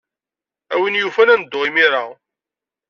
A 0.73 0.75
win 0.79 0.99
yufan, 1.01 1.33
ad 1.33 1.39
neddu 1.39 1.59
imir-a. 1.67 2.03